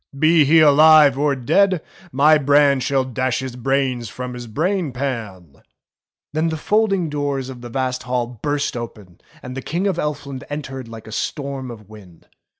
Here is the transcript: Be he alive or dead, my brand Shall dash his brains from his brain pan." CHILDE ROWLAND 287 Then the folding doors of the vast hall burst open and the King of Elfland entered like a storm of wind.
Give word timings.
Be 0.17 0.45
he 0.45 0.61
alive 0.61 1.15
or 1.15 1.35
dead, 1.35 1.79
my 2.11 2.39
brand 2.39 2.81
Shall 2.81 3.03
dash 3.03 3.37
his 3.37 3.55
brains 3.55 4.09
from 4.09 4.33
his 4.33 4.47
brain 4.47 4.91
pan." 4.93 5.51
CHILDE 5.53 5.53
ROWLAND 5.53 6.49
287 6.49 6.49
Then 6.49 6.49
the 6.49 6.57
folding 6.57 7.07
doors 7.11 7.49
of 7.49 7.61
the 7.61 7.69
vast 7.69 8.01
hall 8.09 8.39
burst 8.41 8.75
open 8.75 9.21
and 9.43 9.55
the 9.55 9.61
King 9.61 9.85
of 9.85 9.99
Elfland 9.99 10.43
entered 10.49 10.87
like 10.87 11.05
a 11.05 11.11
storm 11.11 11.69
of 11.69 11.87
wind. 11.87 12.27